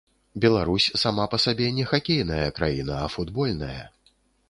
Беларусь 0.45 0.87
сама 1.01 1.27
па 1.35 1.39
сабе 1.45 1.69
не 1.77 1.85
хакейная 1.93 2.43
краіна, 2.59 2.95
а 3.05 3.15
футбольная. 3.19 3.81